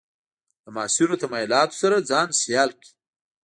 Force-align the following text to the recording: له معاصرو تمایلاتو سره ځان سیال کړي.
له 0.63 0.69
معاصرو 0.75 1.21
تمایلاتو 1.23 1.79
سره 1.81 1.95
ځان 2.09 2.27
سیال 2.41 2.69
کړي. 2.79 2.91